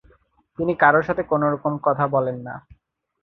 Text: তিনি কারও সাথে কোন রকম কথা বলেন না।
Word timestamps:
তিনি 0.59 0.73
কারও 0.75 1.01
সাথে 1.03 1.23
কোন 1.23 1.41
রকম 1.53 1.73
কথা 1.83 2.05
বলেন 2.07 2.37
না। 2.47 2.55